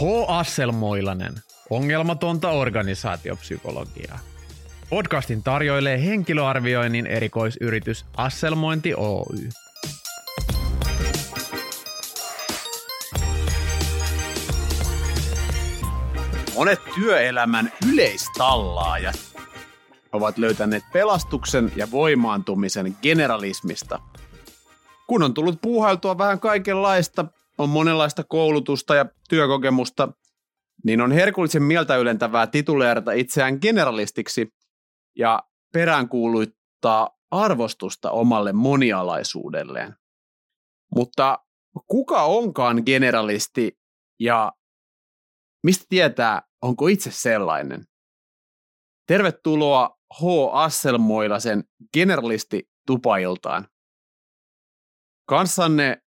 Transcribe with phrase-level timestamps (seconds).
[0.00, 0.04] H.
[0.28, 1.32] Asselmoilanen,
[1.70, 4.18] ongelmatonta organisaatiopsykologiaa.
[4.90, 9.48] Podcastin tarjoilee henkilöarvioinnin erikoisyritys Asselmointi Oy.
[16.54, 19.36] Monet työelämän yleistallaajat
[20.12, 24.00] ovat löytäneet pelastuksen ja voimaantumisen generalismista.
[25.06, 27.24] Kun on tullut puuhailtua vähän kaikenlaista,
[27.58, 30.08] on monenlaista koulutusta ja työkokemusta,
[30.84, 34.54] niin on herkullisen mieltä ylentävää tituleerata itseään generalistiksi
[35.18, 35.42] ja
[35.72, 39.94] peräänkuuluttaa arvostusta omalle monialaisuudelleen.
[40.94, 41.38] Mutta
[41.86, 43.78] kuka onkaan generalisti
[44.20, 44.52] ja
[45.62, 47.84] mistä tietää, onko itse sellainen?
[49.06, 50.24] Tervetuloa H.
[50.52, 53.68] Asselmoilasen generalisti tupailtaan.
[55.28, 56.02] Kanssanne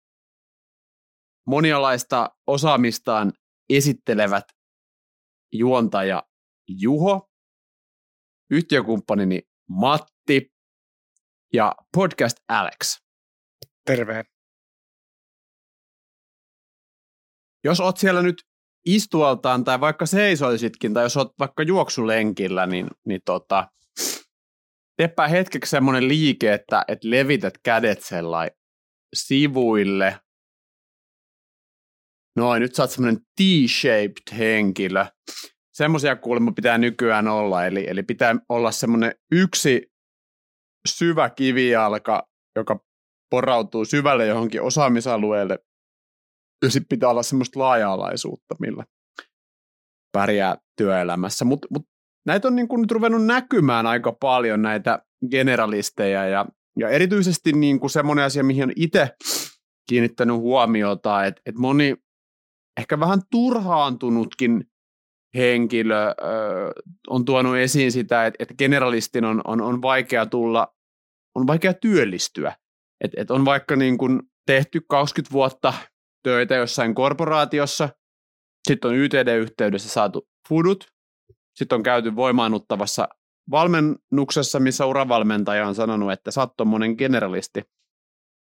[1.49, 3.33] monialaista osaamistaan
[3.69, 4.45] esittelevät
[5.53, 6.23] juontaja
[6.67, 7.29] Juho,
[8.51, 10.51] yhtiökumppanini Matti
[11.53, 13.01] ja podcast Alex.
[13.85, 14.23] Terve.
[17.63, 18.35] Jos oot siellä nyt
[18.85, 23.71] istualtaan tai vaikka seisoisitkin tai jos oot vaikka juoksulenkillä, niin, niin tota,
[24.97, 28.57] teepä hetkeksi semmoinen liike, että, että levität kädet sellainen
[29.13, 30.19] sivuille.
[32.35, 35.05] Noin, nyt sä oot semmoinen T-shaped henkilö.
[35.73, 39.91] Semmoisia kuulemma pitää nykyään olla, eli, eli pitää olla semmoinen yksi
[40.87, 42.79] syvä kivijalka, joka
[43.31, 45.59] porautuu syvälle johonkin osaamisalueelle
[46.63, 48.83] ja sitten pitää olla semmoista laaja-alaisuutta, millä
[50.11, 51.45] pärjää työelämässä.
[51.45, 51.87] Mutta mut
[52.25, 54.99] näitä on niin kuin nyt ruvennut näkymään aika paljon näitä
[55.31, 56.45] generalisteja ja,
[56.79, 59.09] ja erityisesti niin kuin semmoinen asia, mihin itse
[59.89, 61.95] kiinnittänyt huomiota, että, että moni
[62.79, 64.63] ehkä vähän turhaantunutkin
[65.35, 66.13] henkilö ö,
[67.07, 70.75] on tuonut esiin sitä, että, että generalistin on, on, on vaikea tulla,
[71.35, 72.55] on vaikea työllistyä.
[73.03, 75.73] Että et on vaikka niin kuin tehty 20 vuotta
[76.23, 77.89] töitä jossain korporaatiossa,
[78.67, 80.87] sitten on YTD-yhteydessä saatu fudut,
[81.55, 83.07] sitten on käyty voimaannuttavassa
[83.51, 86.53] valmennuksessa, missä uravalmentaja on sanonut, että sä oot
[86.97, 87.61] generalisti.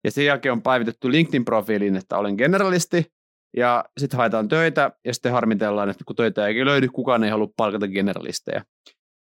[0.04, 3.12] Ja sen jälkeen on päivitetty LinkedIn-profiiliin, että olen generalisti,
[3.56, 7.48] ja sitten haetaan töitä, ja sitten harmitellaan, että kun töitä ei löydy, kukaan ei halua
[7.56, 8.64] palkata generalisteja.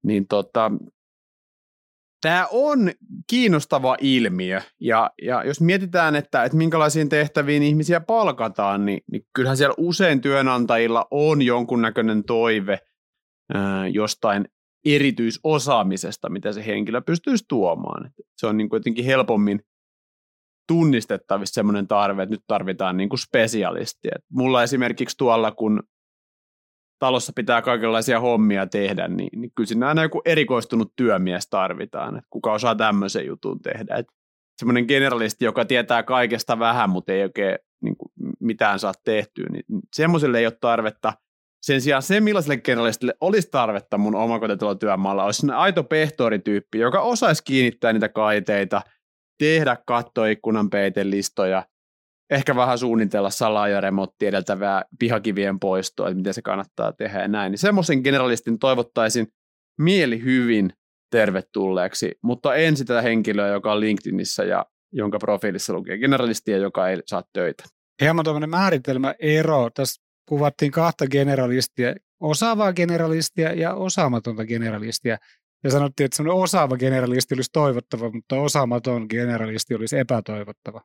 [0.03, 0.71] Niin tota,
[2.21, 2.91] Tämä on
[3.31, 9.57] kiinnostava ilmiö, ja, ja jos mietitään, että, että minkälaisiin tehtäviin ihmisiä palkataan, niin, niin kyllähän
[9.57, 12.79] siellä usein työnantajilla on jonkunnäköinen toive
[13.55, 14.45] ää, jostain
[14.85, 18.11] erityisosaamisesta, mitä se henkilö pystyisi tuomaan.
[18.37, 19.61] Se on niin kuin jotenkin helpommin
[20.71, 24.17] tunnistettavissa sellainen tarve, että nyt tarvitaan niin kuin spesialistia.
[24.33, 25.83] mulla esimerkiksi tuolla, kun
[26.99, 32.27] talossa pitää kaikenlaisia hommia tehdä, niin, niin kyllä siinä aina joku erikoistunut työmies tarvitaan, että
[32.31, 33.97] kuka osaa tämmöisen jutun tehdä.
[33.97, 34.13] Että
[34.59, 39.65] semmoinen generalisti, joka tietää kaikesta vähän, mutta ei oikein niin kuin, mitään saa tehtyä, niin
[39.95, 41.13] semmoiselle ei ole tarvetta.
[41.63, 47.93] Sen sijaan se, millaiselle generalistille olisi tarvetta mun omakotitalotyömaalla, olisi aito pehtorityyppi, joka osaisi kiinnittää
[47.93, 48.83] niitä kaiteita,
[49.41, 51.67] tehdä kattoikkunan peitelistoja,
[52.31, 57.29] ehkä vähän suunnitella salaa ja remontti edeltävää pihakivien poistoa, että miten se kannattaa tehdä ja
[57.29, 57.51] näin.
[57.51, 59.27] Niin semmoisen generalistin toivottaisin
[59.79, 60.73] mieli hyvin
[61.11, 67.03] tervetulleeksi, mutta en sitä henkilöä, joka on LinkedInissä ja jonka profiilissa lukee generalistia, joka ei
[67.07, 67.65] saa töitä.
[68.03, 69.71] Hieman tuommoinen määritelmäero.
[69.75, 75.19] Tässä kuvattiin kahta generalistia, osaavaa generalistia ja osaamatonta generalistia.
[75.65, 80.81] Ja sanottiin, että semmoinen osaava generalisti olisi toivottava, mutta osaamaton generalisti olisi epätoivottava.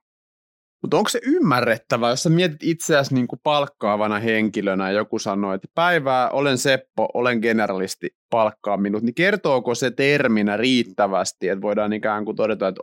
[0.81, 5.53] Mutta onko se ymmärrettävää, jos sä mietit itseäsi niin kuin palkkaavana henkilönä ja joku sanoo,
[5.53, 11.93] että päivää olen Seppo, olen generalisti, palkkaa minut, niin kertooko se terminä riittävästi, että voidaan
[11.93, 12.81] ikään kuin todeta, että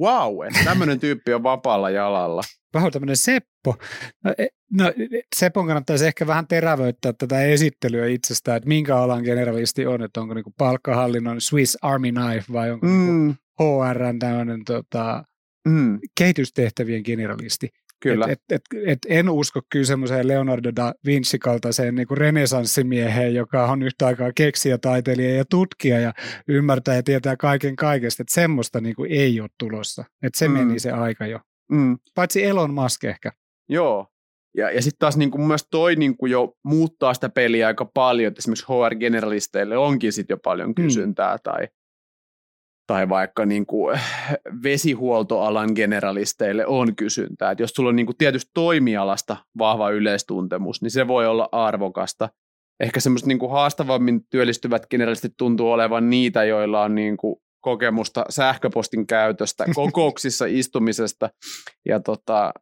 [0.00, 2.42] wow, että tämmöinen tyyppi on vapaalla jalalla.
[2.74, 3.76] Vähän tämmöinen Seppo.
[4.24, 4.92] No, e, no,
[5.36, 10.34] Sepon kannattaisi ehkä vähän terävöittää tätä esittelyä itsestään, että minkä alan generalisti on, että onko
[10.34, 13.26] niinku palkkahallinnon Swiss Army Knife vai onko niinku mm.
[13.26, 15.24] niinku HRn tämmöinen tota,
[15.68, 15.98] mm.
[16.18, 17.68] kehitystehtävien generalisti.
[18.04, 18.26] Kyllä.
[18.28, 23.82] Et, et, et, et en usko kyllä semmoiseen Leonardo da Vinci-kaltaiseen niin renesanssimieheen, joka on
[23.82, 26.12] yhtä aikaa keksijä, taiteilija ja tutkija ja
[26.48, 28.22] ymmärtää ja tietää kaiken kaikesta.
[28.22, 30.04] Että semmoista niin kuin ei ole tulossa.
[30.22, 30.54] Että se mm.
[30.54, 31.40] meni se aika jo.
[31.70, 31.98] Mm.
[32.14, 33.32] Paitsi Elon Musk ehkä.
[33.68, 34.06] Joo.
[34.56, 37.84] Ja, ja sitten taas niin kuin mielestä toi niin kuin jo muuttaa sitä peliä aika
[37.84, 40.74] paljon, että esimerkiksi HR-generalisteille onkin sitten jo paljon mm.
[40.74, 41.40] kysyntää mm.
[41.44, 41.68] tai
[42.86, 44.00] tai vaikka niin kuin
[44.62, 47.50] vesihuoltoalan generalisteille on kysyntää.
[47.50, 52.28] Et jos sulla on niin kuin tietystä toimialasta vahva yleistuntemus, niin se voi olla arvokasta.
[52.80, 58.24] Ehkä semmoiset niin kuin haastavammin työllistyvät generalistit tuntuu olevan niitä, joilla on niin kuin kokemusta
[58.28, 61.30] sähköpostin käytöstä, kokouksissa istumisesta
[61.88, 62.52] ja tota,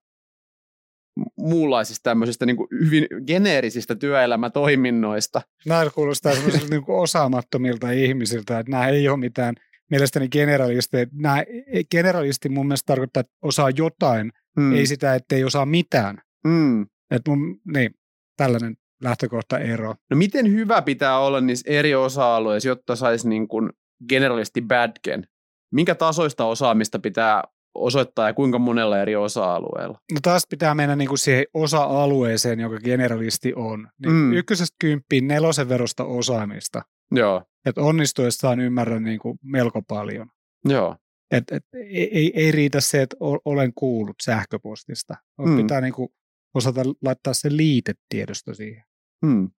[1.37, 5.43] muunlaisista tämmöisistä niin kuin hyvin geneerisistä työelämätoiminnoista.
[5.67, 9.55] Nämä kuulostaa semmoisilta niin osaamattomilta ihmisiltä, että nämä ei ole mitään
[9.93, 11.06] mielestäni generalisteja.
[11.12, 11.44] Nämä
[11.91, 14.75] generalisti mun mielestä tarkoittaa, että osaa jotain, mm.
[14.75, 16.19] ei sitä, että ei osaa mitään.
[16.47, 16.83] Mm.
[17.11, 17.94] Että mun, niin,
[18.37, 19.94] tällainen lähtökohta ero.
[20.11, 23.71] No miten hyvä pitää olla niissä eri osa-alueissa, jotta saisi niin kuin
[24.09, 25.27] generalisti badgen?
[25.73, 27.43] Minkä tasoista osaamista pitää
[27.75, 29.99] osoittaa ja kuinka monella eri osa-alueella?
[30.12, 33.88] No taas pitää mennä niin kuin siihen osa-alueeseen, joka generalisti on.
[34.03, 34.33] Niin mm.
[34.33, 36.83] Ykkösestä kymppiin nelosen verosta osaamista.
[37.11, 37.43] Joo.
[37.67, 40.29] Että onnistuessaan ymmärrän niin kuin melko paljon.
[40.64, 40.97] Joo.
[41.31, 45.14] Et, et, ei, ei riitä se, että olen kuullut sähköpostista.
[45.38, 45.56] Mm.
[45.56, 46.09] Pitää niin kuin
[46.55, 48.85] osata laittaa se liitetiedosto siihen.
[49.23, 49.50] Mm.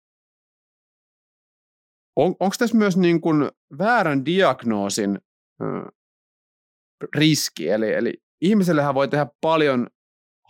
[2.16, 5.20] On, onko tässä myös niin kuin väärän diagnoosin
[7.16, 7.70] riski.
[7.70, 9.88] Eli, eli ihmisellehän voi tehdä paljon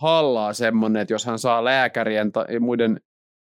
[0.01, 2.99] hallaa semmoinen, että jos hän saa lääkärien tai muiden,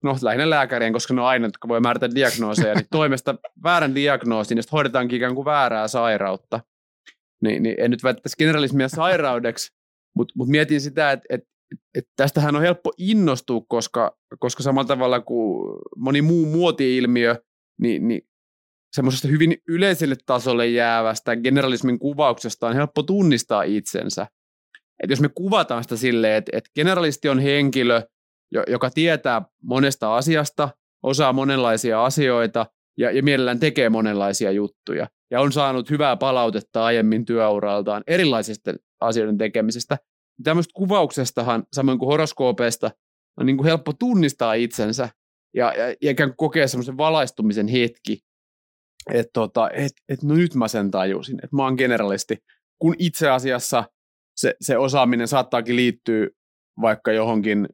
[0.04, 4.58] no lähinnä lääkärien, koska ne on aina, jotka voi määrätä diagnooseja, niin toimesta väärän diagnoosin,
[4.58, 6.60] ja hoidetaankin ikään kuin väärää sairautta.
[7.44, 9.74] Niin, niin en nyt väittäisi generalismia sairaudeksi,
[10.16, 11.44] mutta mut mietin sitä, että et,
[11.96, 17.36] et tästähän on helppo innostua, koska, koska samalla tavalla kuin moni muu muoti-ilmiö,
[17.82, 18.22] niin, niin
[18.96, 24.28] semmoisesta hyvin yleiselle tasolle jäävästä generalismin kuvauksesta on helppo tunnistaa itsensä.
[25.04, 28.02] Et jos me kuvataan sitä silleen, että, että generalisti on henkilö,
[28.68, 30.70] joka tietää monesta asiasta,
[31.04, 32.66] osaa monenlaisia asioita
[32.98, 35.08] ja, ja mielellään tekee monenlaisia juttuja.
[35.32, 39.98] Ja on saanut hyvää palautetta aiemmin työuraltaan erilaisista asioiden tekemisestä.
[40.44, 42.92] Tämmöistä kuvauksestahan, samoin kuin horoskoopeista,
[43.38, 45.10] on niin kuin helppo tunnistaa itsensä
[45.54, 48.20] ja, ja, ja ikään kuin kokea semmoisen valaistumisen hetki,
[49.14, 52.38] että tota, et, et no nyt mä sen tajusin, että mä oon generalisti,
[52.80, 53.84] kun itse asiassa
[54.36, 56.28] se, se osaaminen saattaakin liittyä
[56.82, 57.68] vaikka johonkin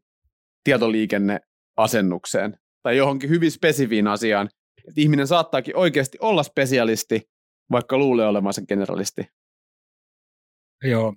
[0.63, 4.49] tietoliikenneasennukseen tai johonkin hyvin spesifiin asiaan,
[4.87, 7.29] että ihminen saattaakin oikeasti olla spesialisti,
[7.71, 9.21] vaikka luulee olevansa generalisti.
[10.83, 11.13] Joo,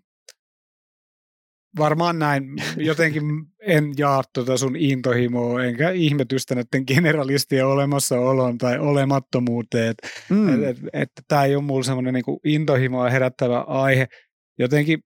[1.79, 2.45] varmaan näin.
[2.77, 3.25] Jotenkin
[3.61, 9.95] en jaa tuota sun intohimoa, enkä ihmetystä näiden generalistien olemassaolon tai olemattomuuteen.
[10.31, 10.55] Mm.
[10.55, 14.07] Että et, et, tämä ei ole mulla semmoinen niin intohimoa herättävä aihe.
[14.59, 14.99] Jotenkin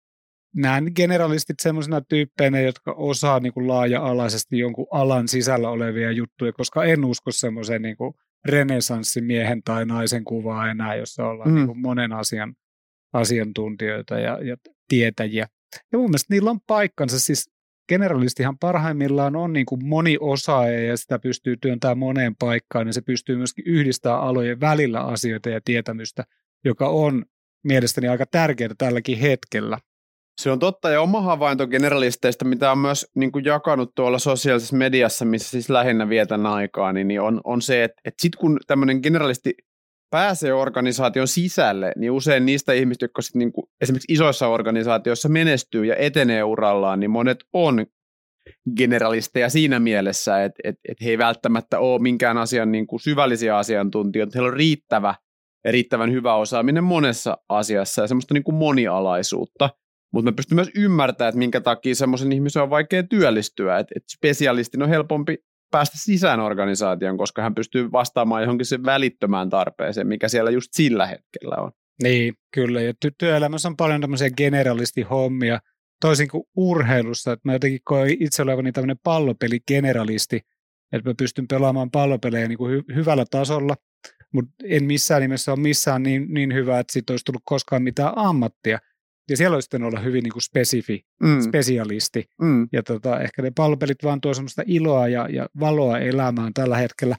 [0.55, 6.85] näen generalistit semmoisena tyyppeinä, jotka osaa niin kuin laaja-alaisesti jonkun alan sisällä olevia juttuja, koska
[6.85, 7.97] en usko semmoiseen niin
[8.45, 11.55] renesanssimiehen tai naisen kuvaa enää, jossa ollaan mm.
[11.55, 12.55] niin kuin monen asian
[13.12, 14.56] asiantuntijoita ja, ja
[14.89, 15.49] tietäjiä.
[15.93, 17.51] Ja mun mielestä niillä on paikkansa, siis
[17.89, 23.37] generalistihan parhaimmillaan on niin kuin moniosaaja ja sitä pystyy työntämään moneen paikkaan ja se pystyy
[23.37, 26.25] myöskin yhdistämään alojen välillä asioita ja tietämystä,
[26.65, 27.25] joka on
[27.65, 29.79] mielestäni aika tärkeää tälläkin hetkellä.
[30.44, 34.76] Se on totta ja oma havainto generalisteista, mitä on myös niin kuin jakanut tuolla sosiaalisessa
[34.76, 38.60] mediassa, missä siis lähinnä vietän aikaa, niin, niin on, on se, että, että sitten kun
[38.67, 39.55] tämmöinen generalisti
[40.10, 45.96] pääsee organisaation sisälle, niin usein niistä ihmistä, jotka sit niinku esimerkiksi isoissa organisaatioissa menestyy ja
[45.96, 47.86] etenee urallaan, niin monet on
[48.77, 53.58] generalisteja siinä mielessä, että et, et he ei välttämättä ole minkään asian niin kuin syvällisiä
[53.58, 55.15] asiantuntijoita, heillä on riittävä
[55.65, 59.70] riittävän hyvä osaaminen monessa asiassa ja semmoista niin kuin monialaisuutta.
[60.15, 64.03] Mutta me pystymme myös ymmärtämään, että minkä takia semmoisen ihmisen on vaikea työllistyä, että et
[64.17, 65.39] spesialistin on helpompi
[65.71, 71.06] päästä sisään organisaation, koska hän pystyy vastaamaan johonkin sen välittömään tarpeeseen, mikä siellä just sillä
[71.06, 71.73] hetkellä on.
[72.03, 72.81] Niin, kyllä.
[72.81, 75.61] Ja ty- työelämässä on paljon tämmöisiä generalistihommia,
[76.01, 77.33] toisin kuin urheilussa.
[77.33, 80.41] Että mä jotenkin koin itse olevani tämmöinen pallopeligeneralisti,
[80.93, 83.77] että mä pystyn pelaamaan pallopelejä niin kuin hy- hyvällä tasolla,
[84.33, 88.13] mutta en missään nimessä ole missään niin, niin hyvä, että siitä olisi tullut koskaan mitään
[88.17, 88.79] ammattia
[89.31, 91.40] ja siellä olisi olla hyvin niin kuin spesifi, mm.
[91.40, 92.24] spesialisti.
[92.43, 92.69] Mm.
[92.72, 97.16] Ja tota, ehkä ne pallopelit vaan tuo semmoista iloa ja, ja valoa elämään tällä hetkellä.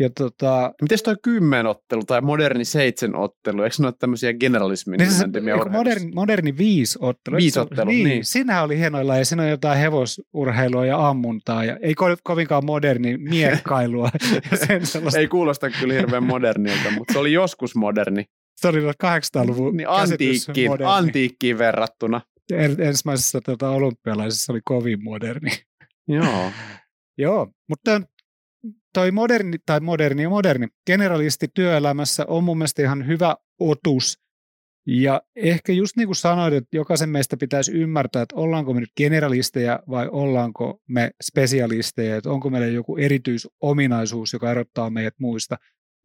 [0.00, 5.26] Ja tota, Miten toi kymmenottelu tai moderni seitsemänottelu, eikö ne ole tämmöisiä generalismin niin se,
[5.70, 7.36] moderni, moderni viisottelu.
[7.36, 8.08] Viisottelu, niin.
[8.08, 8.24] niin.
[8.24, 13.16] Siinähän oli hienoilla ja siinä on jotain hevosurheilua ja ammuntaa ja ei ko- kovinkaan moderni
[13.16, 14.10] miekkailua.
[15.18, 18.24] ei kuulosta kyllä hirveän modernilta, mutta se oli joskus moderni.
[18.60, 22.20] Se oli 800-luvun niin antiikkiin, antiikkiin verrattuna.
[22.78, 25.50] Ensimmäisessä tota, olympialaisessa oli kovin moderni.
[26.08, 26.52] Joo.
[27.18, 28.02] Joo, mutta
[28.94, 34.18] toi moderni, tai moderni ja moderni, generalisti työelämässä on mun mielestä ihan hyvä otus
[34.86, 38.92] Ja ehkä just niin kuin sanoit, että jokaisen meistä pitäisi ymmärtää, että ollaanko me nyt
[38.96, 45.56] generalisteja vai ollaanko me spesialisteja, että onko meillä joku erityisominaisuus, joka erottaa meidät muista.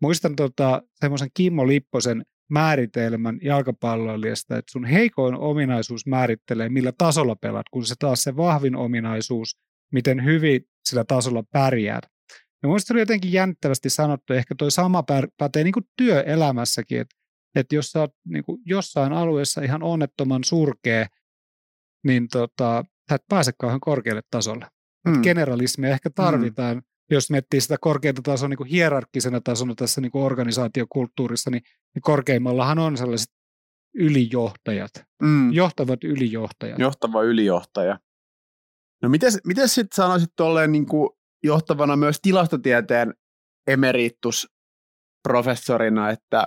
[0.01, 7.65] Muistan tota, semmoisen Kimmo Lipposen määritelmän jalkapalloilijasta, että sun heikoin ominaisuus määrittelee, millä tasolla pelaat,
[7.71, 9.57] kun se taas se vahvin ominaisuus,
[9.91, 12.03] miten hyvin sillä tasolla pärjäät.
[12.63, 15.03] Ja mielestäni oli jotenkin jännittävästi sanottu, ehkä toi sama
[15.37, 17.15] pätee niin kuin työelämässäkin, että,
[17.55, 21.07] että jos sä oot niin kuin jossain alueessa ihan onnettoman surkea,
[22.03, 24.67] niin tota, sä et pääse kauhean korkealle tasolle.
[25.07, 25.21] Mm.
[25.21, 26.23] Generalismia ehkä hmm.
[26.23, 26.83] tarvitaan, mm.
[27.09, 31.61] jos miettii sitä korkeata tasoa niin kuin hierarkkisena tasona tässä niin kuin organisaatiokulttuurissa, niin,
[31.95, 33.33] niin korkeimmallahan on sellaiset
[33.95, 35.53] ylijohtajat, mm.
[35.53, 36.79] johtavat ylijohtajat.
[36.79, 37.99] Johtava ylijohtaja.
[39.01, 41.09] No miten, miten sitten sanoisit tolleen niin kuin
[41.43, 43.13] johtavana myös tilastotieteen
[43.67, 46.45] emeritusprofessorina, että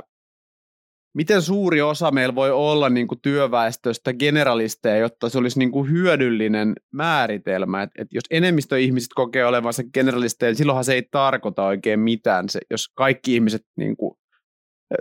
[1.14, 5.90] miten suuri osa meillä voi olla niin kuin työväestöstä generalisteja, jotta se olisi niin kuin
[5.90, 7.82] hyödyllinen määritelmä.
[7.82, 12.48] Et, et jos enemmistö ihmiset kokee olevansa generalisteja, niin silloinhan se ei tarkoita oikein mitään.
[12.48, 14.18] Se, jos kaikki ihmiset niin kuin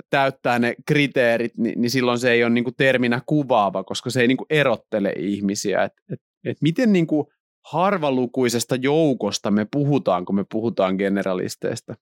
[0.10, 4.22] täyttää ne kriteerit, niin, niin silloin se ei ole niin kuin terminä kuvaava, koska se
[4.22, 5.84] ei niin kuin erottele ihmisiä.
[5.84, 7.28] Et, et, et miten niin kuin
[7.72, 11.96] harvalukuisesta joukosta me puhutaan, kun me puhutaan generalisteista?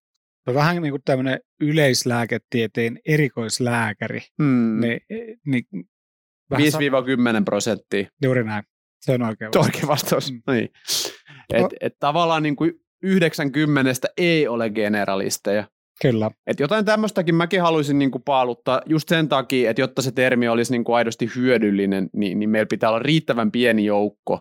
[0.47, 4.19] No vähän niin kuin tämmöinen yleislääketieteen erikoislääkäri.
[4.43, 4.79] Hmm.
[4.79, 4.99] Niin,
[5.45, 5.63] niin
[6.53, 6.57] 5-10
[7.45, 8.07] prosenttia.
[8.23, 8.63] Juuri näin.
[9.01, 9.65] Se on oikein vastaus.
[9.65, 10.29] Oikein vastaus.
[10.29, 10.41] Hmm.
[10.53, 10.69] Niin.
[11.53, 11.69] Et, no.
[11.81, 12.73] et tavallaan niin kuin
[13.03, 15.67] 90 ei ole generalisteja.
[16.03, 16.31] Kyllä.
[16.47, 20.47] Et jotain tämmöistäkin mäkin haluaisin niin kuin paaluttaa just sen takia, että jotta se termi
[20.47, 24.39] olisi niin kuin aidosti hyödyllinen, niin, niin meillä pitää olla riittävän pieni joukko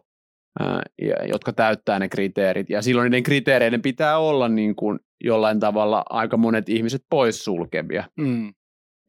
[1.28, 2.70] jotka täyttää ne kriteerit.
[2.70, 8.04] Ja silloin niiden kriteereiden pitää olla niin kuin jollain tavalla aika monet ihmiset poissulkevia.
[8.16, 8.54] Mm.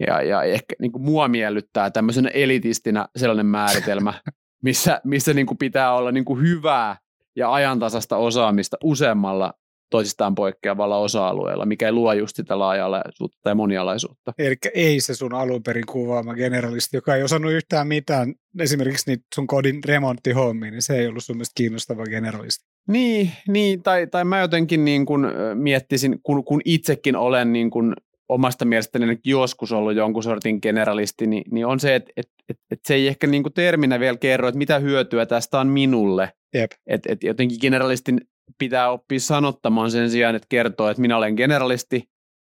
[0.08, 4.14] Ja, ja ehkä niin kuin mua miellyttää tämmöisenä elitistinä sellainen määritelmä,
[4.66, 6.98] missä, missä niin kuin pitää olla niin kuin hyvää
[7.36, 9.54] ja ajantasasta osaamista useammalla
[9.94, 14.34] toisistaan poikkeavalla osa-alueella, mikä ei luo just sitä laaja-alaisuutta tai monialaisuutta.
[14.38, 19.24] Eli ei se sun alun perin kuvaama generalisti, joka ei osannut yhtään mitään, esimerkiksi niitä
[19.36, 22.66] sun kodin remonttihommiin, niin se ei ollut sun mielestä kiinnostava generalisti.
[22.88, 27.94] Niin, niin tai, tai mä jotenkin niin kuin miettisin, kun, kun itsekin olen niin kuin
[28.30, 32.80] omasta mielestäni joskus ollut jonkun sortin generalisti, niin, niin on se, että et, et, et
[32.88, 36.32] se ei ehkä niin kuin terminä vielä kerro, että mitä hyötyä tästä on minulle.
[36.54, 38.22] Että et jotenkin generalistin
[38.58, 42.04] pitää oppia sanottamaan sen sijaan, että kertoo, että minä olen generalisti,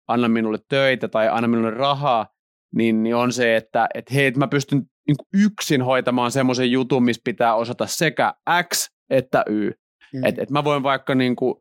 [0.09, 2.27] anna minulle töitä tai anna minulle rahaa,
[2.75, 7.05] niin, niin on se, että, että hei, että mä pystyn niin yksin hoitamaan semmoisen jutun,
[7.05, 8.35] missä pitää osata sekä
[8.75, 9.71] X että Y.
[10.13, 10.25] Mm.
[10.25, 11.55] Että et mä voin vaikka niin kuin,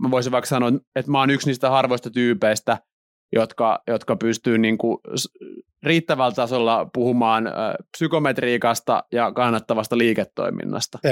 [0.00, 2.78] mä voisin vaikka sanoa, että mä oon yksi niistä harvoista tyypeistä,
[3.32, 4.98] jotka, jotka pystyy niin kuin
[5.82, 7.52] riittävällä tasolla puhumaan äh,
[7.96, 10.98] psykometriikasta ja kannattavasta liiketoiminnasta.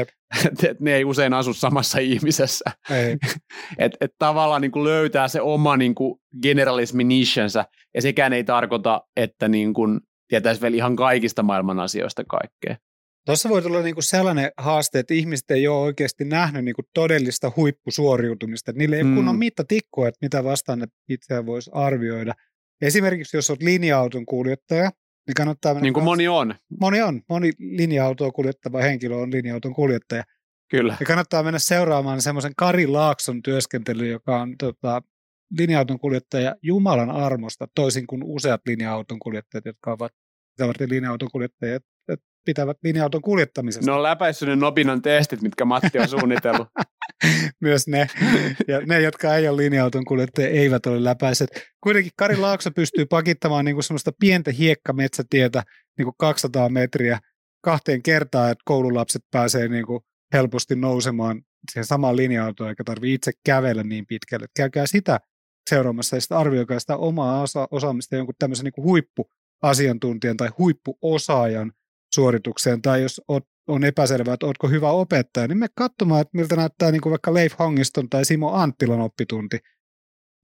[0.46, 2.64] et, et ne ei usein asu samassa ihmisessä.
[2.90, 3.16] Ei.
[3.78, 8.44] et, et tavallaan niin kuin löytää se oma niin kuin generalismi nichensä, ja sekään ei
[8.44, 12.76] tarkoita, että niin kuin tietäisi vielä ihan kaikista maailman asioista kaikkea.
[13.28, 18.72] Tuossa voi tulla niinku sellainen haaste, että ihmiset ei ole oikeasti nähnyt niinku todellista huippusuoriutumista.
[18.72, 19.14] Niille ei mm.
[19.14, 22.34] kunnon mittatikkua, että mitä vastaan ne itseään voisi arvioida.
[22.82, 24.90] Esimerkiksi jos olet linja-auton kuljettaja,
[25.26, 25.82] niin kannattaa mennä...
[25.82, 26.54] Niin kuin moni on.
[26.80, 27.22] Moni on.
[27.28, 30.24] Moni linja-autoa kuljettava henkilö on linja-auton kuljettaja.
[30.70, 30.96] Kyllä.
[31.00, 35.02] Ja kannattaa mennä seuraamaan semmoisen Kari Laakson työskentely, joka on tota,
[35.58, 40.12] linja-auton kuljettaja Jumalan armosta, toisin kuin useat linja-auton kuljettajat, jotka ovat
[40.80, 41.80] linja-auton kuljettajia
[42.48, 43.90] pitävät linja-auton kuljettamisesta.
[43.90, 46.68] Ne on läpäissyt ne Nobinan testit, mitkä Matti on suunnitellut.
[47.60, 48.06] Myös ne.
[48.68, 50.04] Ja ne, jotka ei ole linja-auton
[50.38, 51.48] eivät ole läpäiset.
[51.80, 55.62] Kuitenkin Kari Laakso pystyy pakittamaan niin kuin semmoista pientä hiekkametsätietä
[55.98, 57.18] niin kuin 200 metriä
[57.64, 60.00] kahteen kertaan, että koululapset pääsee niin kuin
[60.32, 64.46] helposti nousemaan siihen samaan linja-autoon, eikä tarvitse itse kävellä niin pitkälle.
[64.56, 65.20] Käykää sitä
[65.70, 71.72] seuraamassa ja sitten arvioikaa sitä omaa osa- osaamista jonkun tämmöisen niin kuin huippuasiantuntijan tai huippuosaajan
[72.14, 76.56] suoritukseen, tai jos oot, on epäselvää, että ootko hyvä opettaja, niin me katsomaan, että miltä
[76.56, 79.58] näyttää niin kuin vaikka Leif Hongiston tai Simo Anttilan oppitunti,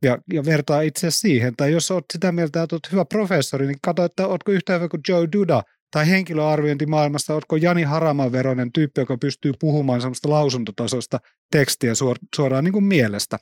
[0.04, 1.56] ja, ja vertaa itse siihen.
[1.56, 4.88] Tai jos oot sitä mieltä, että oot hyvä professori, niin katso, että ootko yhtä hyvä
[4.88, 11.20] kuin Joe Duda, tai henkilöarviointimaailmassa, ootko Jani Haraman veroinen tyyppi, joka pystyy puhumaan semmoista lausuntotasoista
[11.50, 11.92] tekstiä
[12.36, 13.38] suoraan niin kuin mielestä.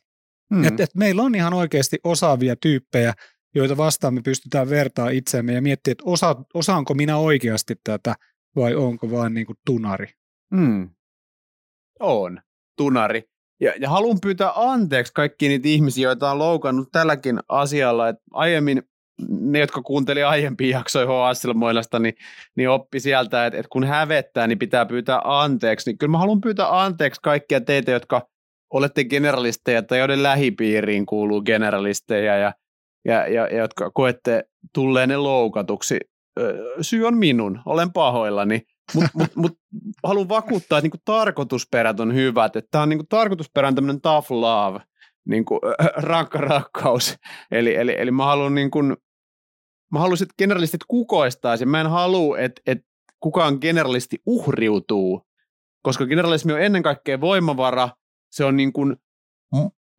[0.54, 0.64] Hmm.
[0.64, 3.14] Et, et meillä on ihan oikeasti osaavia tyyppejä,
[3.54, 8.14] joita vastaan me pystytään vertaa itseämme ja miettiä, että osa, osaanko minä oikeasti tätä
[8.56, 10.06] vai onko vain niin kuin tunari.
[10.50, 10.90] Mm.
[12.00, 12.40] On,
[12.76, 13.22] tunari.
[13.60, 18.08] Ja, ja haluan pyytää anteeksi kaikki niitä ihmisiä, joita on loukannut tälläkin asialla.
[18.08, 18.82] Et aiemmin
[19.28, 21.98] ne, jotka kuunteli aiempia jaksoja H.
[21.98, 22.14] niin,
[22.56, 25.90] niin oppi sieltä, että, että kun hävettää, niin pitää pyytää anteeksi.
[25.90, 28.28] Niin kyllä mä haluan pyytää anteeksi kaikkia teitä, jotka
[28.72, 32.52] olette generalisteja tai joiden lähipiiriin kuuluu generalisteja ja,
[33.04, 34.44] ja, ja, ja jotka koette
[34.74, 35.98] tulleenne loukatuksi.
[36.80, 38.62] Syy on minun, olen pahoillani.
[38.94, 39.58] Mutta mut, mut,
[40.04, 42.56] haluan vakuuttaa, että niinku tarkoitusperät on hyvät.
[42.56, 44.80] Että tämä on niinku tarkoitusperän tämmöinen tough love,
[45.28, 47.16] niinku, äh, rankka rakkaus.
[47.50, 48.82] Eli, eli, eli mä haluan niinku,
[49.92, 51.66] mä haluaisin, että generalistit kukoistaisi.
[51.66, 52.84] Mä en halua, että, että
[53.20, 55.26] kukaan generalisti uhriutuu,
[55.82, 57.88] koska generalismi on ennen kaikkea voimavara.
[58.30, 58.96] Se on niin kuin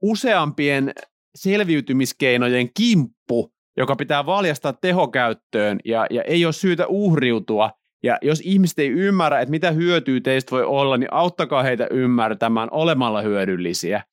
[0.01, 0.93] useampien
[1.35, 7.71] selviytymiskeinojen kimppu, joka pitää valjastaa tehokäyttöön ja, ja ei ole syytä uhriutua.
[8.03, 12.69] Ja jos ihmiset ei ymmärrä, että mitä hyötyä teistä voi olla, niin auttakaa heitä ymmärtämään
[12.71, 14.03] olemalla hyödyllisiä.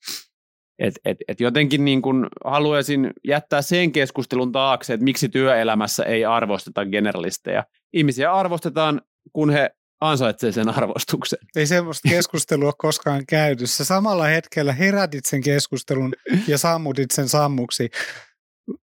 [0.79, 6.25] Et, et, et jotenkin niin kun haluaisin jättää sen keskustelun taakse, että miksi työelämässä ei
[6.25, 7.65] arvosteta generalisteja.
[7.93, 9.01] Ihmisiä arvostetaan,
[9.33, 11.39] kun he ansaitsevat sen arvostuksen.
[11.57, 13.67] Ei semmoista keskustelua koskaan käyty.
[13.67, 16.13] Sä samalla hetkellä herätit sen keskustelun
[16.49, 17.91] ja sammutit sen sammuksi.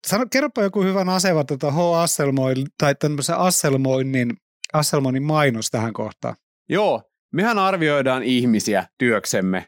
[0.07, 1.79] Sano, kerropa joku hyvän aseva tuota H.
[1.97, 4.37] Asselmoin, tai tämmöisen Asselmoinnin,
[4.73, 6.35] Asselmoinnin mainos tähän kohtaan.
[6.69, 7.03] Joo,
[7.33, 9.67] mehän arvioidaan ihmisiä työksemme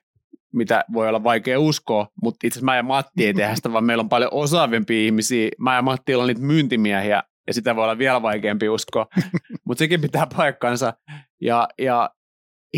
[0.53, 3.85] mitä voi olla vaikea uskoa, mutta itse asiassa mä ja Matti ei tehdä sitä, vaan
[3.85, 5.49] meillä on paljon osaavempia ihmisiä.
[5.59, 9.07] Mä ja Matti on niitä myyntimiehiä, ja sitä voi olla vielä vaikeampi uskoa,
[9.67, 10.93] mutta sekin pitää paikkansa.
[11.41, 12.11] Ja, ja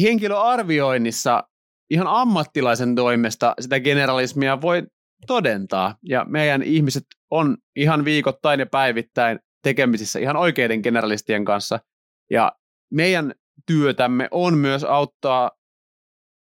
[0.02, 1.44] henkilöarvioinnissa
[1.90, 4.82] ihan ammattilaisen toimesta sitä generalismia voi
[5.26, 11.80] todentaa, ja meidän ihmiset on ihan viikoittain ja päivittäin tekemisissä ihan oikeiden generalistien kanssa,
[12.30, 12.52] ja
[12.92, 13.34] meidän
[13.66, 15.50] työtämme on myös auttaa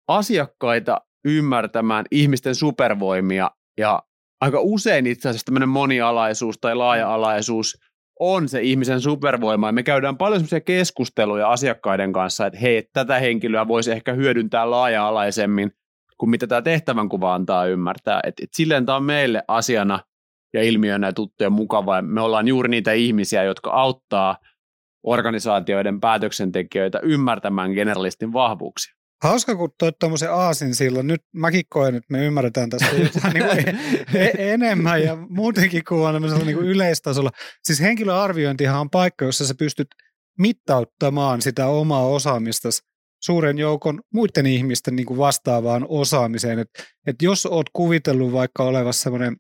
[0.08, 4.03] asiakkaita ymmärtämään ihmisten supervoimia ja
[4.41, 7.78] aika usein itse asiassa tämmöinen monialaisuus tai laaja-alaisuus
[8.19, 9.67] on se ihmisen supervoima.
[9.67, 14.71] Ja me käydään paljon semmoisia keskusteluja asiakkaiden kanssa, että hei, tätä henkilöä voisi ehkä hyödyntää
[14.71, 15.71] laaja-alaisemmin
[16.17, 18.19] kuin mitä tämä tehtävänkuva antaa ymmärtää.
[18.23, 19.99] Et, et silleen tämä on meille asiana
[20.56, 22.02] ja ilmiönä ja tuttuja mukavaa.
[22.02, 24.38] Me ollaan juuri niitä ihmisiä, jotka auttaa
[25.04, 28.96] organisaatioiden päätöksentekijöitä ymmärtämään generalistin vahvuuksia.
[29.24, 31.08] Hauska, kun toit tuommoisen aasin silloin.
[31.08, 32.88] Nyt mäkin koen, että me ymmärretään tästä
[33.34, 33.74] niin e-,
[34.13, 37.32] e- enemmän ja muutenkin kuin niin kuin yleistasolla.
[37.63, 39.88] Siis henkilöarviointihan on paikka, jossa sä pystyt
[40.39, 42.70] mittauttamaan sitä omaa osaamista
[43.24, 46.60] suuren joukon muiden ihmisten niin kuin vastaavaan osaamiseen.
[46.60, 46.70] Et,
[47.08, 49.36] et jos oot kuvitellut vaikka olevassa semmoinen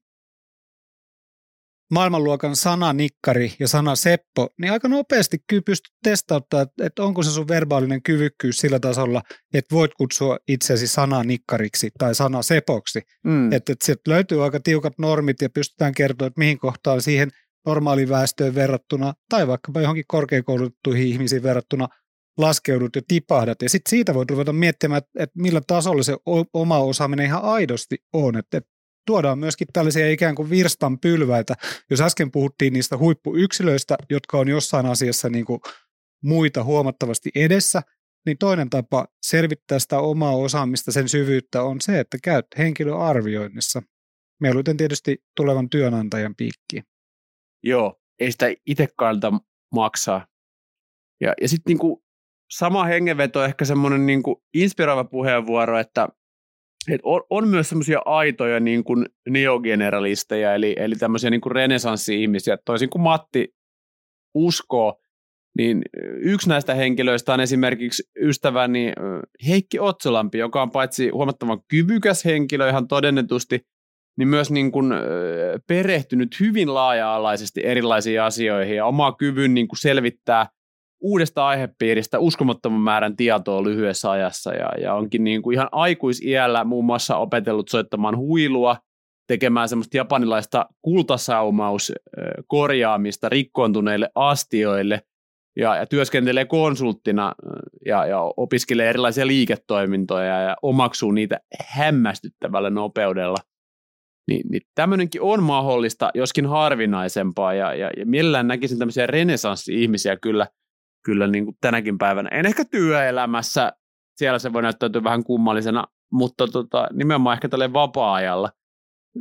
[1.91, 7.47] maailmanluokan sananikkari ja sana Seppo, niin aika nopeasti kyllä pystyt testauttaa, että, onko se sun
[7.47, 9.21] verbaalinen kyvykkyys sillä tasolla,
[9.53, 13.01] että voit kutsua itsesi sananikkariksi tai sana Sepoksi.
[13.23, 13.53] Mm.
[13.53, 17.29] Että, että sieltä löytyy aika tiukat normit ja pystytään kertoa, että mihin kohtaan siihen
[17.65, 21.87] normaaliväestöön verrattuna tai vaikkapa johonkin korkeakoulutettuihin ihmisiin verrattuna
[22.37, 23.61] laskeudut ja tipahdat.
[23.61, 26.17] Ja sitten siitä voi ruveta miettimään, että, että millä tasolla se
[26.53, 28.37] oma osaaminen ihan aidosti on.
[28.37, 28.69] Että, että
[29.05, 31.53] tuodaan myöskin tällaisia ikään kuin virstan pylväitä.
[31.89, 35.59] Jos äsken puhuttiin niistä huippuyksilöistä, jotka on jossain asiassa niin kuin
[36.23, 37.81] muita huomattavasti edessä,
[38.25, 43.81] niin toinen tapa selvittää sitä omaa osaamista, sen syvyyttä on se, että käyt henkilöarvioinnissa.
[44.41, 46.83] Mieluiten tietysti tulevan työnantajan piikkiin.
[47.63, 49.33] Joo, ei sitä itse kannata
[49.71, 50.27] maksaa.
[51.21, 52.03] Ja, ja sitten niinku
[52.51, 56.09] sama hengenveto, ehkä semmoinen niinku inspiroiva puheenvuoro, että
[56.89, 62.57] et on, on myös semmoisia aitoja niin kuin neogeneralisteja, eli, eli tämmöisiä niin kuin renesanssi-ihmisiä.
[62.65, 63.55] Toisin kuin Matti
[64.33, 64.99] uskoo,
[65.57, 65.81] niin
[66.17, 68.93] yksi näistä henkilöistä on esimerkiksi ystäväni
[69.47, 73.59] Heikki Otsolampi, joka on paitsi huomattavan kyvykäs henkilö ihan todennetusti,
[74.17, 74.93] niin myös niin kuin
[75.67, 80.47] perehtynyt hyvin laaja-alaisesti erilaisiin asioihin ja omaa kyvyn niin kuin selvittää
[81.01, 86.85] uudesta aihepiiristä uskomattoman määrän tietoa lyhyessä ajassa ja, ja onkin niin kuin ihan aikuisiällä muun
[86.85, 88.77] muassa opetellut soittamaan huilua,
[89.27, 95.01] tekemään semmoista japanilaista kultasaumauskorjaamista rikkoontuneille astioille
[95.55, 97.33] ja, ja työskentelee konsulttina
[97.85, 103.37] ja, ja opiskelee erilaisia liiketoimintoja ja omaksuu niitä hämmästyttävällä nopeudella.
[104.27, 110.47] Niin, niin tämmöinenkin on mahdollista, joskin harvinaisempaa ja, ja, ja mielellään näkisin tämmöisiä renesanssi-ihmisiä kyllä–
[111.05, 112.29] kyllä niin kuin tänäkin päivänä.
[112.29, 113.73] En ehkä työelämässä,
[114.15, 118.51] siellä se voi näyttäytyä vähän kummallisena, mutta tota, nimenomaan ehkä tälle vapaa-ajalla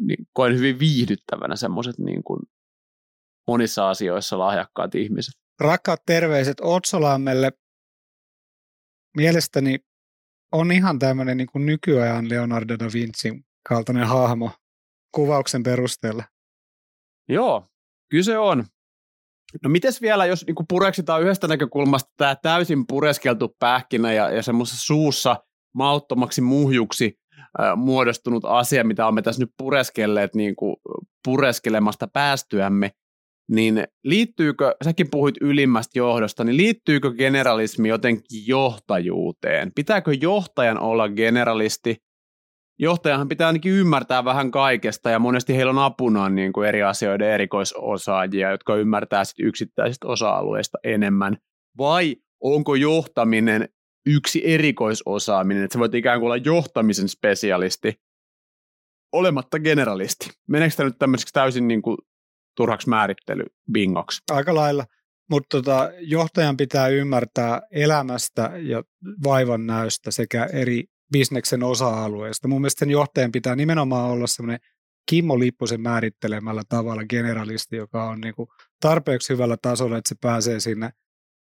[0.00, 2.40] niin koen hyvin viihdyttävänä semmoiset niin kuin
[3.46, 5.34] monissa asioissa lahjakkaat ihmiset.
[5.60, 7.52] Rakkaat terveiset Otsolammelle.
[9.16, 9.78] Mielestäni
[10.52, 14.50] on ihan tämmöinen niin kuin nykyajan Leonardo da Vinci kaltainen hahmo
[15.14, 16.24] kuvauksen perusteella.
[17.28, 17.68] Joo,
[18.10, 18.64] Kyse on.
[19.62, 24.86] No mites vielä, jos niin pureksitaan yhdestä näkökulmasta tämä täysin pureskeltu pähkinä ja, ja semmoisessa
[24.86, 25.36] suussa
[25.74, 27.18] mauttomaksi muhjuksi
[27.60, 30.76] äh, muodostunut asia, mitä olemme tässä nyt pureskelleet niin kuin
[31.24, 32.90] pureskelemasta päästyämme,
[33.50, 39.72] niin liittyykö, säkin puhuit ylimmästä johdosta, niin liittyykö generalismi jotenkin johtajuuteen?
[39.74, 41.96] Pitääkö johtajan olla generalisti?
[42.78, 47.30] Johtajahan pitää ainakin ymmärtää vähän kaikesta ja monesti heillä on apunaan niin kuin eri asioiden
[47.30, 51.36] erikoisosaajia, jotka ymmärtää sit yksittäisistä osa-alueista enemmän.
[51.78, 53.68] Vai onko johtaminen
[54.06, 58.00] yksi erikoisosaaminen, että sä voit ikään kuin olla johtamisen spesialisti
[59.12, 60.30] olematta generalisti?
[60.48, 61.96] Meneekö tämä nyt tämmöiseksi täysin niin kuin
[62.56, 64.22] turhaksi määrittely bingoksi.
[64.30, 64.84] Aika lailla,
[65.30, 68.82] mutta tota, johtajan pitää ymmärtää elämästä ja
[69.24, 72.48] vaivan näystä sekä eri bisneksen osa-alueista.
[72.48, 74.60] Mun mielestä sen johtajan pitää nimenomaan olla semmoinen
[75.10, 78.48] Kimmo Lipposen määrittelemällä tavalla generalisti, joka on niin kuin
[78.80, 80.90] tarpeeksi hyvällä tasolla, että se pääsee sinne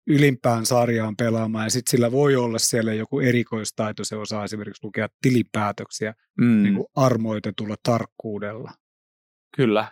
[0.07, 5.07] ylimpään sarjaan pelaamaan, ja sitten sillä voi olla siellä joku erikoistaito, se osaa esimerkiksi lukea
[5.21, 6.63] tilipäätöksiä mm.
[6.63, 8.71] niin kuin armoitetulla tarkkuudella.
[9.55, 9.91] Kyllä.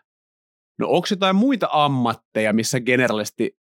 [0.80, 3.58] No onko jotain muita ammatteja, missä generalisti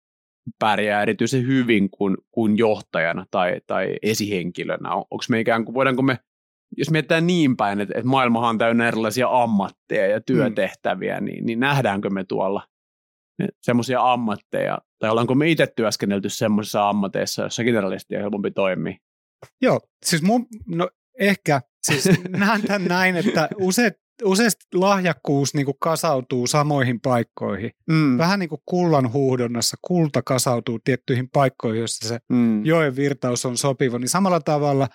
[0.58, 4.94] pärjää erityisen hyvin kuin, kuin johtajana tai, tai esihenkilönä?
[4.94, 6.18] Onko me ikään kuin, voidaanko me,
[6.76, 11.24] jos mietitään niin päin, että, että maailmahan on täynnä erilaisia ammatteja ja työtehtäviä, mm.
[11.24, 12.62] niin, niin nähdäänkö me tuolla
[13.62, 18.96] semmoisia ammatteja, tai ollaanko me itse työskennelty semmoisissa ammateissa, joissa generalisti on helpompi toimia?
[19.62, 25.76] Joo, siis mun, no ehkä, siis näen tämän näin, että useat useasti lahjakkuus niin kuin
[25.80, 27.70] kasautuu samoihin paikkoihin.
[27.88, 28.18] Mm.
[28.18, 32.64] Vähän niin kuin kullan huuhdonnassa kulta kasautuu tiettyihin paikkoihin, joissa se mm.
[32.64, 33.98] joen virtaus on sopiva.
[33.98, 34.88] Niin samalla tavalla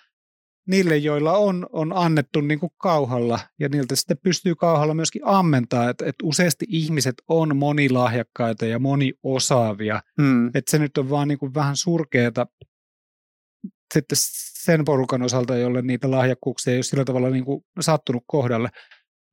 [0.68, 5.90] niille, joilla on, on annettu niin kuin kauhalla, ja niiltä sitten pystyy kauhalla myöskin ammentaa,
[5.90, 10.02] että, että useasti ihmiset on monilahjakkaita ja moniosaavia.
[10.18, 10.48] Mm.
[10.48, 12.48] Että se nyt on vaan niin kuin vähän surkeata
[13.94, 14.18] sitten
[14.64, 18.70] sen porukan osalta, jolle niitä lahjakkuuksia ei ole sillä tavalla niin kuin sattunut kohdalle.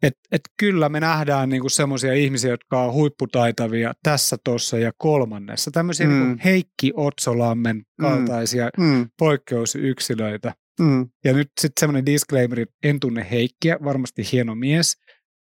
[0.03, 5.71] Et, et kyllä me nähdään niinku semmoisia ihmisiä, jotka on huipputaitavia tässä, tuossa ja kolmannessa.
[5.71, 6.29] Tämmöisiä niinku mm.
[6.29, 8.03] niinku Heikki Otsolammen mm.
[8.03, 9.09] kaltaisia mm.
[9.19, 10.55] poikkeusyksilöitä.
[10.81, 11.09] Mm.
[11.25, 14.97] Ja nyt sitten semmoinen disclaimer, että en tunne Heikkiä, varmasti hieno mies,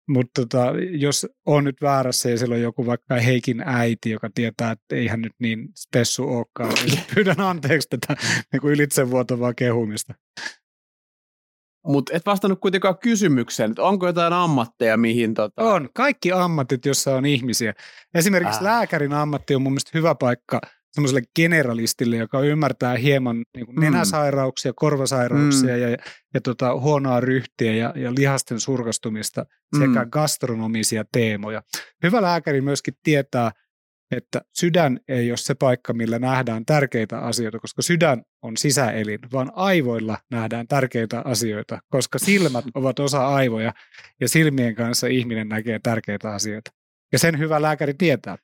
[0.09, 4.71] mutta tota, jos on nyt väärässä ja siellä on joku vaikka Heikin äiti, joka tietää,
[4.71, 8.23] että ei hän nyt niin spessu olekaan, niin pyydän anteeksi tätä
[8.53, 10.15] niin kuin ylitsevuotavaa kehumista.
[11.87, 15.65] Mutta et vastannut kuitenkaan kysymykseen, että onko jotain ammatteja, mihin tota...
[15.65, 17.75] On, kaikki ammatit, jossa on ihmisiä.
[18.15, 18.63] Esimerkiksi äh.
[18.63, 20.61] lääkärin ammatti on mun mielestä hyvä paikka
[20.93, 23.81] semmoiselle generalistille, joka ymmärtää hieman niin kuin mm.
[23.81, 25.81] nenäsairauksia, korvasairauksia mm.
[25.81, 25.97] ja, ja,
[26.35, 29.47] ja tota, huonoa ryhtiä ja, ja lihasten surkastumista
[29.79, 30.11] sekä mm.
[30.11, 31.63] gastronomisia teemoja.
[32.03, 33.51] Hyvä lääkäri myöskin tietää,
[34.11, 39.53] että sydän ei ole se paikka, millä nähdään tärkeitä asioita, koska sydän on sisäelin, vaan
[39.55, 43.73] aivoilla nähdään tärkeitä asioita, koska silmät ovat osa aivoja
[44.21, 46.71] ja silmien kanssa ihminen näkee tärkeitä asioita.
[47.13, 48.39] Ja sen hyvä lääkäri tietää.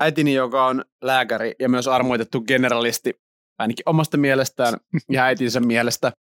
[0.00, 3.20] Äitini, joka on lääkäri ja myös armoitettu generalisti,
[3.58, 4.74] ainakin omasta mielestään
[5.10, 6.12] ja äitinsä mielestä,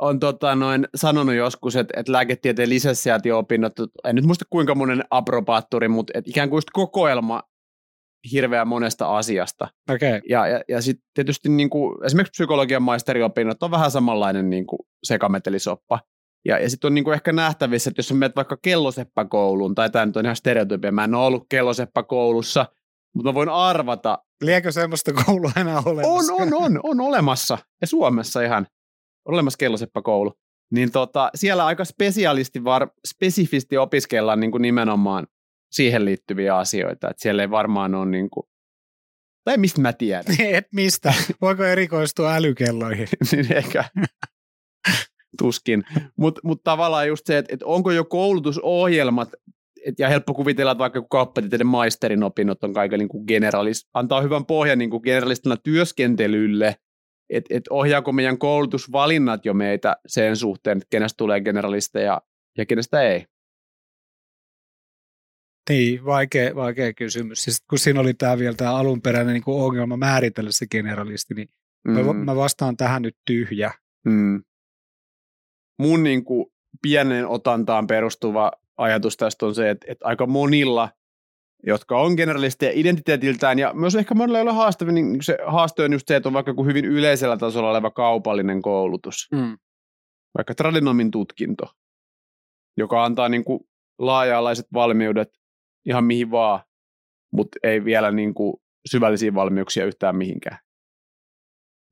[0.00, 3.72] on tota, noin sanonut joskus, että, että lääketieteen lisenssiaatio-opinnot,
[4.04, 7.42] en nyt muista kuinka monen aprobaattori, mutta että ikään kuin kokoelma
[8.32, 9.68] hirveän monesta asiasta.
[9.90, 10.20] Okay.
[10.28, 14.78] Ja, ja, ja sitten tietysti niin kuin, esimerkiksi psykologian maisteriopinnot on vähän samanlainen niin kuin
[15.04, 16.00] sekametelisoppa.
[16.44, 20.06] Ja, ja sitten on niin kuin ehkä nähtävissä, että jos menet vaikka kelloseppäkouluun, tai tämä
[20.06, 22.66] nyt on ihan stereotypia, mä en ole ollut kelloseppäkoulussa,
[23.14, 24.18] mutta mä voin arvata.
[24.42, 26.34] Liekö semmoista koulua enää olemassa?
[26.34, 27.58] On, on, on, on olemassa.
[27.80, 28.66] Ja Suomessa ihan
[29.28, 30.32] olemassa kelloseppäkoulu.
[30.72, 35.26] Niin tota, siellä aika spesialisti, var, spesifisti opiskellaan niin kuin nimenomaan
[35.70, 37.10] siihen liittyviä asioita.
[37.10, 38.46] Että siellä ei varmaan ole niin kuin,
[39.44, 40.34] tai mistä mä tiedän.
[40.56, 41.14] Et mistä?
[41.40, 43.08] Voiko erikoistua älykelloihin?
[43.32, 43.84] niin ehkä.
[45.38, 45.84] Tuskin.
[46.16, 49.28] Mutta mut tavallaan just se, että et onko jo koulutusohjelmat,
[49.86, 54.46] et, ja helppo kuvitella, että vaikka kauppatieteiden maisterin opinnot on kaiken niin generalis, antaa hyvän
[54.46, 56.76] pohjan niin kuin generalistina työskentelylle,
[57.30, 62.20] että et ohjaako meidän koulutusvalinnat jo meitä sen suhteen, että kenestä tulee generalisteja
[62.58, 63.26] ja kenestä ei.
[65.70, 67.44] Niin, vaikea, vaikea kysymys.
[67.44, 71.48] Siis kun siinä oli tämä vielä tämä alunperäinen niin ongelma määritellä se generalisti, niin
[71.84, 71.92] mm.
[71.92, 73.72] mä, mä vastaan tähän nyt tyhjä.
[74.04, 74.42] Mm.
[75.78, 76.46] Mun niin kuin
[76.82, 80.88] pienen otantaan perustuva ajatus tästä on se, että, että aika monilla,
[81.66, 85.92] jotka on generalisteja identiteetiltään ja myös ehkä monilla ei ole haastavia, niin se haaste on
[85.92, 89.28] just se, että on vaikka hyvin yleisellä tasolla oleva kaupallinen koulutus.
[89.32, 89.58] Mm.
[90.38, 91.64] Vaikka tradenomin tutkinto,
[92.76, 93.60] joka antaa niin kuin
[93.98, 95.39] laaja-alaiset valmiudet
[95.86, 96.60] ihan mihin vaan.
[97.32, 98.54] mutta ei vielä niin kuin
[98.90, 100.58] syvällisiä valmiuksia yhtään mihinkään.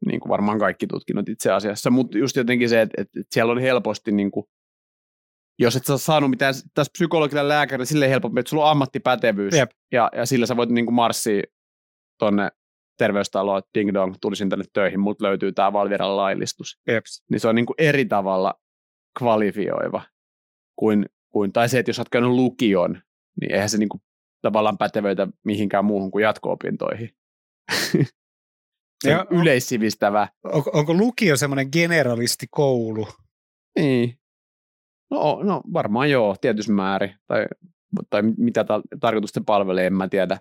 [0.07, 3.59] Niin kuin varmaan kaikki tutkinnot itse asiassa, mutta just jotenkin se, että, että siellä on
[3.59, 4.47] helposti, niin kuin,
[5.59, 9.55] jos et sä ole saanut mitään tässä psykologilla lääkärillä, sille helpompi, että sulla on ammattipätevyys
[9.55, 9.71] Jep.
[9.93, 11.43] ja, ja sillä sä voit niin kuin marssia
[12.19, 12.49] tonne
[12.99, 16.81] terveystaloon, että ding dong, tulisin tänne töihin, mutta löytyy tämä Valviran laillistus.
[16.89, 17.25] Jeps.
[17.31, 18.55] Niin se on niin kuin eri tavalla
[19.19, 20.03] kvalifioiva
[20.77, 23.03] kuin, kuin, tai se, että jos olet käynyt lukion,
[23.41, 24.03] niin eihän se niin kuin
[24.43, 27.11] tavallaan pätevöitä mihinkään muuhun kuin jatko-opintoihin.
[29.05, 30.29] se on yleissivistävä.
[30.45, 33.09] On, onko lukio semmoinen generalistikoulu?
[33.79, 34.19] Niin.
[35.11, 37.15] No, no varmaan joo, tietyssä määrin.
[37.27, 37.47] Tai,
[38.11, 40.39] tai mitä ta- tarkoitusta se palvelee, en mä tiedä.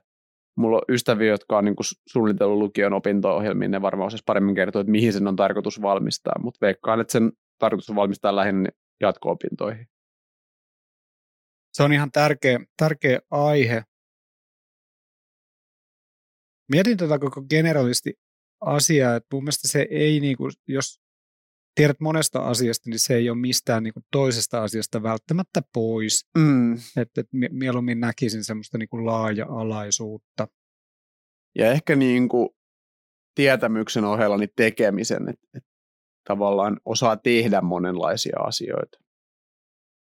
[0.57, 1.75] Mulla on ystäviä, jotka on niin
[2.07, 6.57] suunnitellut lukion opinto-ohjelmiin, ne varmaan osaisi paremmin kertoa, että mihin sen on tarkoitus valmistaa, mutta
[6.62, 8.69] veikkaan, että sen tarkoitus on valmistaa lähinnä
[9.01, 9.88] jatko-opintoihin.
[11.77, 13.83] Se on ihan tärkeä, tärkeä aihe.
[16.71, 18.13] Mietin tätä koko generalisti
[18.61, 20.99] asiaa, että mun mielestä se ei, niinku, jos
[21.75, 26.27] tiedät monesta asiasta, niin se ei ole mistään niinku toisesta asiasta välttämättä pois.
[26.37, 26.73] Mm.
[26.73, 30.47] Että et mie- mieluummin näkisin semmoista niinku laaja-alaisuutta.
[31.55, 32.49] Ja ehkä niin kuin
[33.35, 35.69] tietämyksen ohella niin tekemisen, että, että
[36.27, 38.99] tavallaan osaa tehdä monenlaisia asioita.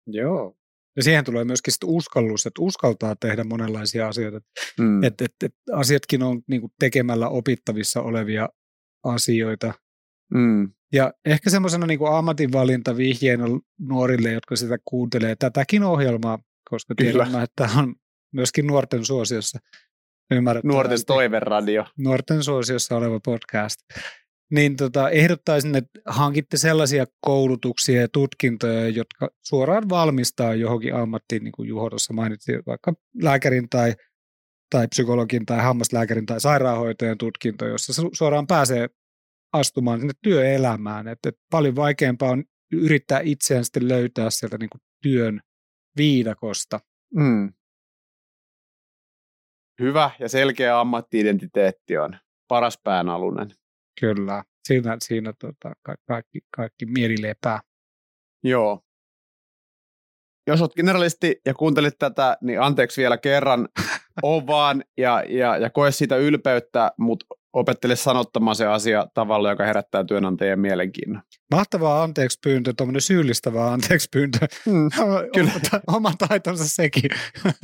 [0.07, 0.62] Joo.
[0.97, 4.41] Ja siihen tulee myöskin sit uskallus, että uskaltaa tehdä monenlaisia asioita.
[4.79, 5.05] Mm.
[5.05, 8.49] Että et, et asiatkin on niinku tekemällä opittavissa olevia
[9.05, 9.75] asioita.
[10.35, 10.73] Mm.
[10.93, 13.45] Ja ehkä semmoisena niin ammatinvalinta vihjeenä
[13.81, 16.39] nuorille, jotka sitä kuuntelee tätäkin ohjelmaa,
[16.71, 17.95] koska tiedämme, että on
[18.33, 19.59] myöskin nuorten suosiossa
[20.65, 21.85] Nuorten toiveradio.
[21.99, 23.81] nuorten suosiossa oleva podcast.
[24.53, 31.53] Niin tota, ehdottaisin, että hankitte sellaisia koulutuksia ja tutkintoja, jotka suoraan valmistaa johonkin ammattiin, niin
[31.53, 33.95] kuin Juho tuossa mainitsi, vaikka lääkärin tai,
[34.71, 38.89] tai psykologin tai hammaslääkärin tai sairaanhoitajan tutkinto, jossa su- suoraan pääsee
[39.53, 41.09] astumaan sinne työelämään.
[41.09, 45.41] Et, et paljon vaikeampaa on yrittää itseään sitten löytää sieltä niin kuin työn
[45.97, 46.81] viidakosta.
[47.15, 47.53] Mm.
[49.81, 53.51] Hyvä ja selkeä ammattiidentiteetti on paras päänalunen.
[54.01, 57.61] Kyllä, siinä, siinä tota, ka- kaikki, kaikki mieli lepää.
[58.45, 58.81] Joo.
[60.47, 63.69] Jos olet generalisti ja kuuntelit tätä, niin anteeksi vielä kerran.
[64.23, 69.65] Oo vaan ja, ja, ja koe siitä ylpeyttä, mutta opettele sanottamaan se asia tavalla, joka
[69.65, 71.23] herättää työnantajien mielenkiinnon.
[71.51, 74.39] Mahtavaa anteeksi pyyntö, tuommoinen syyllistävä anteeksi pyyntö.
[74.67, 74.91] Mm,
[75.35, 75.53] Kyllä.
[75.53, 77.11] Oma, oma taitonsa sekin.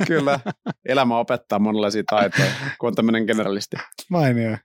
[0.07, 0.39] kyllä.
[0.85, 3.75] Elämä opettaa monenlaisia taitoja, kun on tämmöinen generalisti.
[4.09, 4.57] Mainio.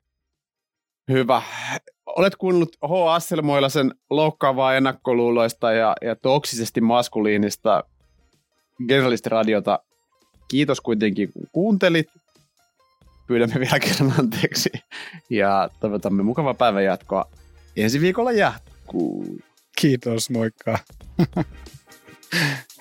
[1.10, 1.42] Hyvä.
[2.06, 3.14] Olet kuunnellut H.
[3.14, 7.84] Asselmoilasen loukkaavaa ennakkoluuloista ja, ja toksisesti maskuliinista
[8.88, 9.78] generalistiradiota.
[10.48, 12.08] Kiitos kuitenkin, kun kuuntelit.
[13.26, 14.70] Pyydämme vielä kerran anteeksi
[15.30, 17.24] ja toivotamme mukavaa päivän jatkoa.
[17.76, 19.38] Ensi viikolla jatkuu.
[19.80, 20.78] Kiitos, moikka.